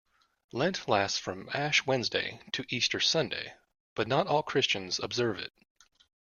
[0.51, 3.53] Lent lasts from Ash Wednesday to Easter Sunday,
[3.93, 5.53] but not all Christians observe it.